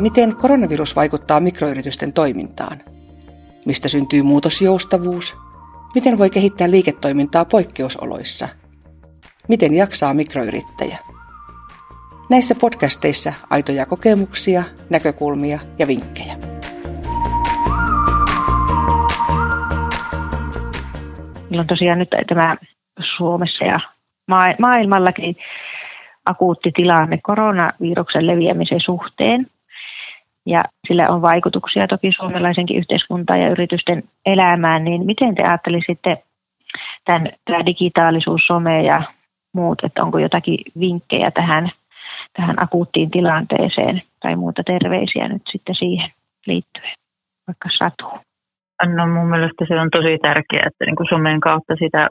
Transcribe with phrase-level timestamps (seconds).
[0.00, 2.80] Miten koronavirus vaikuttaa mikroyritysten toimintaan?
[3.66, 5.36] Mistä syntyy muutosjoustavuus?
[5.94, 8.48] Miten voi kehittää liiketoimintaa poikkeusoloissa?
[9.48, 10.98] Miten jaksaa mikroyrittäjä?
[12.30, 16.34] Näissä podcasteissa aitoja kokemuksia, näkökulmia ja vinkkejä.
[21.50, 22.56] Meillä on tosiaan nyt tämä
[23.16, 23.80] Suomessa ja
[24.58, 25.36] maailmallakin
[26.26, 29.46] akuutti tilanne koronaviruksen leviämisen suhteen.
[30.46, 36.22] Ja sillä on vaikutuksia toki suomalaisenkin yhteiskuntaan ja yritysten elämään, niin miten te ajattelisitte
[37.04, 39.02] tämän, tämä digitaalisuus, some ja
[39.54, 41.70] muut, että onko jotakin vinkkejä tähän,
[42.36, 46.10] tähän akuuttiin tilanteeseen tai muuta terveisiä nyt sitten siihen
[46.46, 46.94] liittyen,
[47.46, 48.18] vaikka satuu?
[48.96, 52.08] No mun mielestä se on tosi tärkeää, että niin kuin somen kautta sitä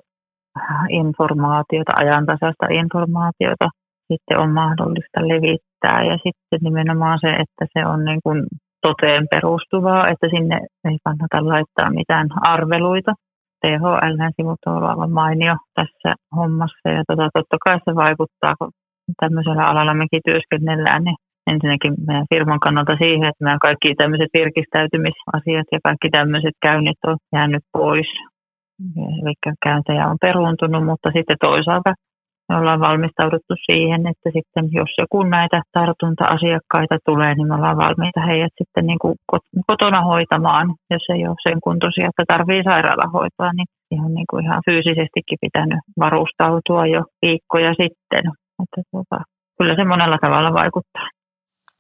[0.90, 3.68] informaatiota, ajantasaista informaatiota
[4.08, 5.75] sitten on mahdollista levittää.
[6.10, 8.44] Ja sitten nimenomaan se, että se on niin kuin
[8.88, 10.58] toteen perustuvaa, että sinne
[10.90, 13.14] ei kannata laittaa mitään arveluita.
[13.62, 18.72] THL-sivut on aivan mainio tässä hommassa ja tota, totta kai se vaikuttaa, kun
[19.22, 21.16] tämmöisellä alalla mekin työskennellään, niin
[21.52, 27.18] ensinnäkin meidän firman kannalta siihen, että meidän kaikki tämmöiset virkistäytymisasiat ja kaikki tämmöiset käynnit on
[27.36, 28.10] jäänyt pois.
[29.22, 31.94] Eli käyntejä on peruuntunut, mutta sitten toisaalta
[32.50, 38.22] me ollaan valmistauduttu siihen, että sitten jos joku näitä tartunta-asiakkaita tulee, niin me ollaan valmiita
[38.22, 39.16] heidät sitten niin kuin
[39.68, 44.62] kotona hoitamaan, jos ei ole sen kuntoisia, että tarvii sairaalahoitoa, niin ihan, niin kuin ihan
[44.66, 48.24] fyysisestikin pitänyt varustautua jo viikkoja sitten.
[48.64, 49.24] Että tuota,
[49.58, 51.08] kyllä se monella tavalla vaikuttaa.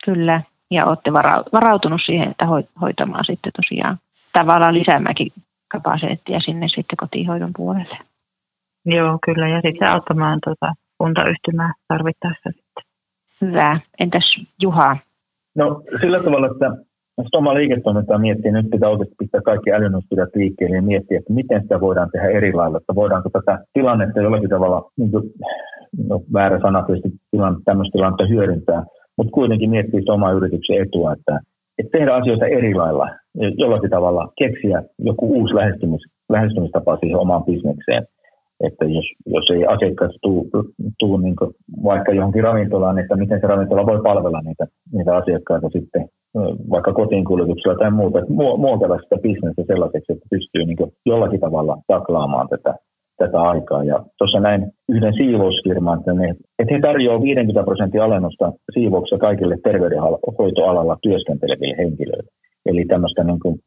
[0.05, 1.13] Kyllä, ja olette
[1.53, 2.45] varautunut siihen, että
[2.81, 3.97] hoitamaan sitten tosiaan
[4.33, 5.31] tavallaan lisäämäkin
[5.67, 7.97] kapasiteettia sinne sitten kotihoidon puolelle.
[8.85, 9.47] Joo, kyllä.
[9.47, 12.83] Ja sitten auttamaan tuota kuntayhtymää tarvittaessa sitten.
[13.41, 13.79] Hyvä.
[13.99, 14.97] Entäs Juha?
[15.55, 16.65] No sillä tavalla, että
[17.17, 21.33] jos oma liiketoimintaa miettii, niin nyt pitää oikeasti pitää kaikki älynostudat liikkeelle ja miettiä, että
[21.33, 25.23] miten sitä voidaan tehdä eri lailla, että voidaanko tätä tilannetta jollakin tavalla, niin kuin,
[26.07, 28.83] no, väärä sana tietysti tilanne, tämmöistä tilannetta hyödyntää,
[29.17, 31.39] mutta kuitenkin miettiä sitä omaa yrityksen etua, että,
[31.79, 33.09] että tehdä asioita eri lailla,
[33.57, 38.07] jollakin tavalla keksiä joku uusi lähestymis, lähestymistapa siihen omaan bisnekseen
[38.63, 40.49] että jos, jos ei asiakas tuu,
[40.99, 41.35] tuu niin
[41.83, 46.09] vaikka johonkin ravintolaan, että miten se ravintola voi palvella niitä, niitä asiakkaita sitten
[46.69, 51.77] vaikka kotiin kuljetuksella tai muuta, että muokata sitä bisnestä sellaiseksi, että pystyy niin jollakin tavalla
[51.87, 52.75] taklaamaan tätä,
[53.17, 53.83] tätä aikaa.
[53.83, 56.29] Ja tuossa näin yhden siivousfirman, että, ne,
[56.59, 62.29] että he tarjoavat 50 prosenttia alennusta siivouksessa kaikille terveydenhoitoalalla työskenteleville henkilöille.
[62.65, 63.59] Eli tämmöistä niin kuin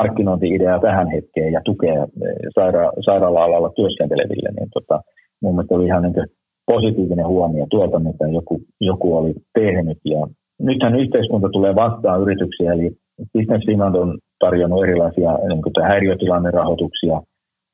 [0.00, 4.96] markkinointi-ideaa tähän hetkeen ja tukea eh, saira- sairaala-alalla työskenteleville, niin tota,
[5.42, 6.28] mun mielestä oli ihan niin
[6.72, 9.98] positiivinen huomio tuolta, mitä joku, joku oli tehnyt.
[10.04, 10.20] Ja
[10.68, 12.90] nythän yhteiskunta tulee vastaan yrityksiä, eli
[13.34, 17.16] Business Finland on tarjonnut erilaisia niin häiriötilannerahoituksia,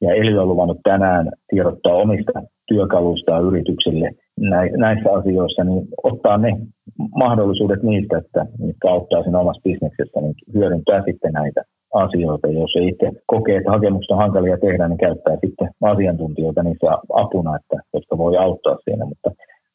[0.00, 2.32] ja Eli on luvannut tänään tiedottaa omista
[2.68, 4.10] työkaluistaan yrityksille
[4.76, 6.50] näissä asioissa, niin ottaa ne
[7.16, 11.62] mahdollisuudet niistä, että mitkä auttaa siinä omassa bisneksessä, niin hyödyntää sitten näitä
[11.94, 12.48] asioita.
[12.48, 17.56] Jos ei itse kokee, että hakemukset on hankalia tehdä, niin käyttää sitten asiantuntijoita niissä apuna,
[17.56, 19.04] että, jotka voi auttaa siinä.
[19.04, 19.30] Mutta,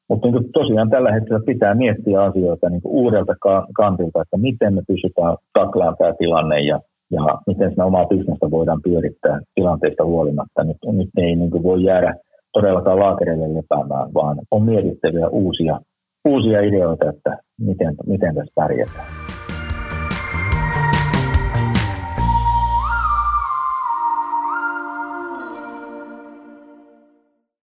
[0.09, 3.35] mutta niin tosiaan tällä hetkellä pitää miettiä asioita niin uudelta
[3.74, 6.80] kantilta, että miten me pystytään taklaamaan tämä tilanne ja,
[7.12, 10.63] ja miten sitä omaa bisnestä voidaan pyörittää tilanteesta huolimatta.
[10.63, 12.16] Nyt, nyt ei niin voi jäädä
[12.53, 15.80] todellakaan laakereille lepäämään, vaan on mietittäviä uusia,
[16.28, 19.28] uusia ideoita, että miten, miten tässä pärjätään.